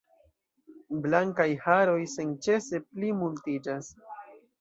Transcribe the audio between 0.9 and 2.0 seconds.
Blankaj haroj